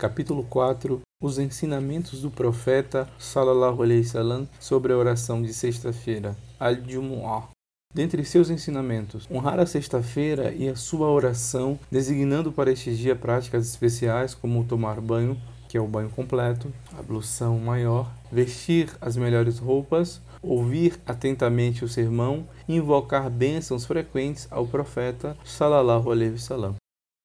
[0.00, 7.48] Capítulo 4 Os ensinamentos do profeta Sallallahu Alaihi Wasallam sobre a oração de sexta-feira, Al-Jumu'ah.
[7.92, 13.66] Dentre seus ensinamentos, honrar a sexta-feira e a sua oração, designando para este dia práticas
[13.66, 15.36] especiais como tomar banho,
[15.68, 22.46] que é o banho completo, ablução maior, vestir as melhores roupas, ouvir atentamente o sermão
[22.68, 26.77] invocar bênçãos frequentes ao profeta Sallallahu Alaihi Wasallam.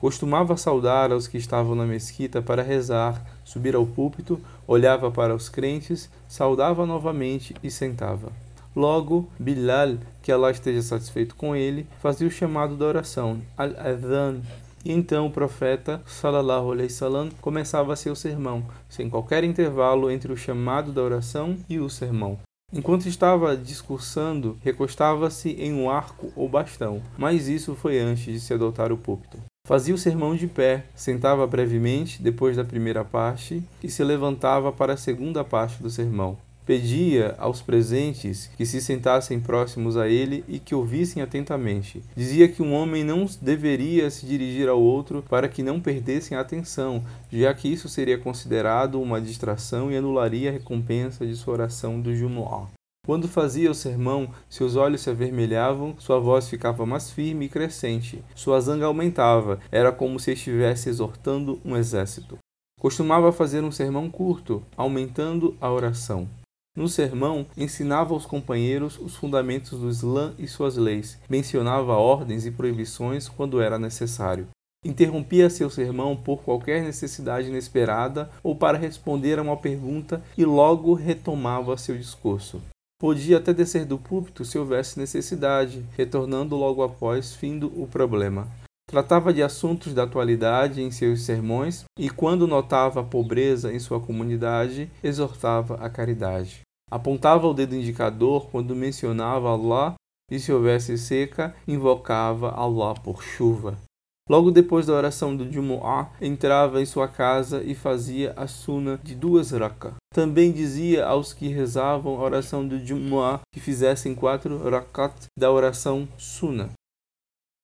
[0.00, 5.48] Costumava saudar aos que estavam na mesquita para rezar, subir ao púlpito, olhava para os
[5.48, 8.30] crentes, saudava novamente e sentava.
[8.76, 14.40] Logo, Bilal, que Allah esteja satisfeito com ele, fazia o chamado da oração, Al-Adhan,
[14.84, 20.36] e então o profeta, salallahu alaihi salam, começava seu sermão, sem qualquer intervalo entre o
[20.36, 22.38] chamado da oração e o sermão.
[22.72, 28.54] Enquanto estava discursando, recostava-se em um arco ou bastão, mas isso foi antes de se
[28.54, 29.38] adotar o púlpito.
[29.68, 34.94] Fazia o sermão de pé, sentava brevemente depois da primeira parte e se levantava para
[34.94, 36.38] a segunda parte do sermão.
[36.64, 42.02] Pedia aos presentes que se sentassem próximos a ele e que ouvissem atentamente.
[42.16, 46.40] Dizia que um homem não deveria se dirigir ao outro para que não perdessem a
[46.40, 52.00] atenção, já que isso seria considerado uma distração e anularia a recompensa de sua oração
[52.00, 52.77] do Jumu'ah.
[53.08, 58.22] Quando fazia o sermão, seus olhos se avermelhavam, sua voz ficava mais firme e crescente,
[58.34, 62.36] sua zanga aumentava, era como se estivesse exortando um exército.
[62.78, 66.28] Costumava fazer um sermão curto, aumentando a oração.
[66.76, 72.50] No sermão, ensinava aos companheiros os fundamentos do Islã e suas leis, mencionava ordens e
[72.50, 74.48] proibições quando era necessário.
[74.84, 80.92] Interrompia seu sermão por qualquer necessidade inesperada ou para responder a uma pergunta e logo
[80.92, 82.60] retomava seu discurso.
[83.00, 88.48] Podia até descer do púlpito se houvesse necessidade, retornando logo após findo o problema.
[88.88, 94.00] Tratava de assuntos da atualidade em seus sermões e, quando notava a pobreza em sua
[94.00, 96.62] comunidade, exortava a caridade.
[96.90, 99.94] Apontava o dedo indicador quando mencionava Allah
[100.28, 103.78] e, se houvesse seca, invocava Allah por chuva.
[104.28, 109.14] Logo depois da oração do Jumu'ah, entrava em sua casa e fazia a suna de
[109.14, 109.94] duas rak'ah.
[110.14, 116.06] Também dizia aos que rezavam a oração do Jumu'ah que fizessem quatro rakat da oração
[116.18, 116.70] suna.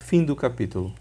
[0.02, 0.92] Fim do capítulo.